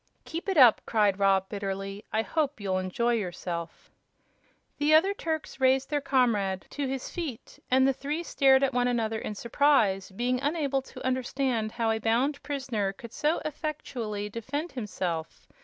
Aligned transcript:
"Keep 0.25 0.49
it 0.49 0.57
up!" 0.57 0.81
cried 0.87 1.19
Rob, 1.19 1.47
bitterly. 1.47 2.03
"I 2.11 2.23
hope 2.23 2.59
you'll 2.59 2.79
enjoy 2.79 3.13
yourself." 3.13 3.91
The 4.79 4.95
other 4.95 5.13
Turks 5.13 5.59
raised 5.59 5.91
their 5.91 6.01
comrade 6.01 6.65
to 6.71 6.87
his 6.87 7.11
feet, 7.11 7.59
and 7.69 7.87
the 7.87 7.93
three 7.93 8.23
stared 8.23 8.63
at 8.63 8.73
one 8.73 8.87
another 8.87 9.19
in 9.19 9.35
surprise, 9.35 10.09
being 10.09 10.41
unable 10.41 10.81
to 10.81 11.05
understand 11.05 11.73
how 11.73 11.91
a 11.91 11.99
bound 11.99 12.41
prisoner 12.41 12.91
could 12.93 13.13
so 13.13 13.43
effectually 13.45 14.27
defend 14.27 14.71
himself. 14.71 15.45